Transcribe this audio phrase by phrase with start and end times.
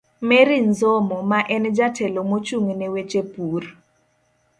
[0.27, 3.63] Mary Nzomo, ma en Jatelo mochung'ne weche pur